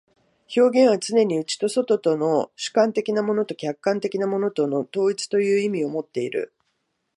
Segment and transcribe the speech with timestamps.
[0.57, 6.55] 表現はつねに内と外との、主観的なものと客観的なものとの統一という意味をもっている。